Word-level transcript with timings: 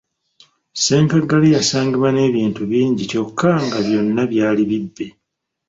Ssenkaggale 0.77 1.47
yasangibwa 1.55 2.09
n’ebintu 2.11 2.61
bingi 2.71 3.03
kyokka 3.11 3.51
nga 3.65 3.79
byonna 3.85 4.21
byali 4.31 4.63
bibbe. 4.69 5.05